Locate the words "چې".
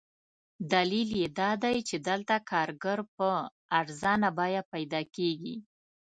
1.89-1.95